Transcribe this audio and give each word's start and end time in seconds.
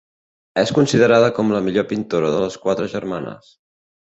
És 0.61 0.71
considerada 0.77 1.27
com 1.35 1.53
la 1.55 1.61
millor 1.67 1.87
pintora 1.91 2.33
de 2.37 2.41
les 2.45 2.59
quatre 2.65 2.89
germanes. 2.95 3.53